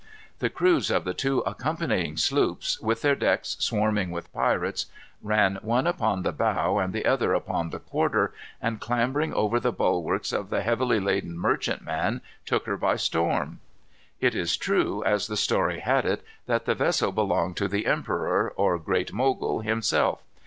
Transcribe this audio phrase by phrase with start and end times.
[0.39, 4.87] The crews of the two accompanying sloops, with their decks swarming with pirates,
[5.21, 9.71] ran one upon the bow and the other upon the quarter, and clambering over the
[9.71, 13.59] bulwarks of the heavily laden merchantman, took her by storm.
[14.19, 18.51] It is true, as the story had it, that the vessel belonged to the emperor,
[18.55, 20.23] or Great Mogul, himself.